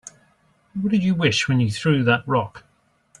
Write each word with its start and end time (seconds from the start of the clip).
What'd 0.73 1.03
you 1.03 1.13
wish 1.13 1.47
when 1.47 1.59
you 1.59 1.69
threw 1.69 2.03
that 2.05 2.27
rock? 2.27 2.63